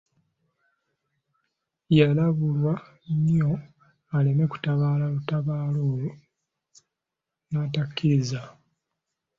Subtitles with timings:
[1.97, 2.73] Yalabulwa
[3.15, 3.51] nnyo
[4.15, 6.11] aleme kutabaala lutabaalo olwo
[7.51, 8.41] n'atakkiriza.